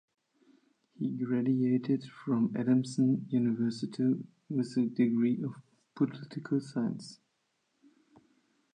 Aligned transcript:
He 0.97 1.11
graduated 1.11 2.05
from 2.05 2.57
Adamson 2.57 3.27
University 3.29 4.15
with 4.49 4.73
the 4.73 4.87
degree 4.87 5.39
of 5.43 5.53
Political 5.93 6.59
Science. 6.61 7.19